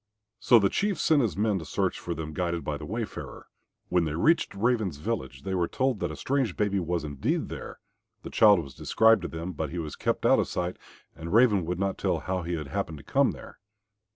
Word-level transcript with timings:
So 0.39 0.57
the 0.57 0.67
Chief 0.69 0.99
sent 0.99 1.21
his 1.21 1.37
men 1.37 1.59
to 1.59 1.65
search 1.65 1.99
for 1.99 2.15
them 2.15 2.33
guided 2.33 2.63
by 2.63 2.75
the 2.77 2.87
wayfarer. 2.87 3.45
When 3.89 4.05
they 4.05 4.15
reached 4.15 4.55
Raven's 4.55 4.97
village 4.97 5.43
they 5.43 5.53
were 5.53 5.67
told 5.67 5.99
that 5.99 6.09
a 6.09 6.15
strange 6.15 6.57
baby 6.57 6.79
was 6.79 7.03
indeed 7.03 7.49
there; 7.49 7.77
the 8.23 8.31
child 8.31 8.63
was 8.63 8.73
described 8.73 9.21
to 9.21 9.27
them, 9.27 9.51
but 9.51 9.69
he 9.69 9.77
was 9.77 9.95
kept 9.95 10.25
out 10.25 10.39
of 10.39 10.47
sight, 10.47 10.77
and 11.15 11.31
Raven 11.31 11.65
would 11.67 11.77
not 11.77 11.99
tell 11.99 12.17
how 12.21 12.41
he 12.41 12.55
had 12.55 12.69
happened 12.69 12.97
to 12.97 13.03
come 13.03 13.29
there. 13.29 13.59